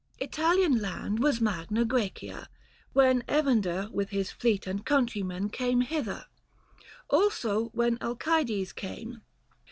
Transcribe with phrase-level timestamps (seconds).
[0.01, 2.47] ■ 70 Italian land was Magna G recia,
[2.93, 6.25] when Evander with his fleet and countrymen Came hither;
[7.07, 9.21] also when Alcides came.